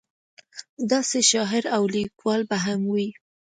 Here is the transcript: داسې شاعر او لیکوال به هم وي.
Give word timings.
داسې 0.91 1.19
شاعر 1.31 1.63
او 1.75 1.83
لیکوال 1.95 2.41
به 2.49 2.57
هم 2.65 2.81
وي. 2.93 3.07